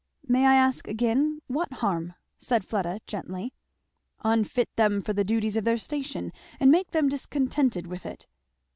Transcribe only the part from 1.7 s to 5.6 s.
harm?" said Fleda gently. "Unfit them for the duties